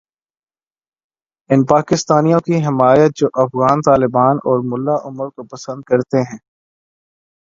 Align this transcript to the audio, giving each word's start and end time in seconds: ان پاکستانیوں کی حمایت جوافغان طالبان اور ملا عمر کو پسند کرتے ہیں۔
ان 1.49 1.59
پاکستانیوں 1.65 2.39
کی 2.39 2.55
حمایت 2.65 3.11
جوافغان 3.15 3.77
طالبان 3.81 4.35
اور 4.47 4.57
ملا 4.71 4.95
عمر 5.07 5.27
کو 5.35 5.41
پسند 5.43 5.81
کرتے 5.83 6.19
ہیں۔ 6.21 6.39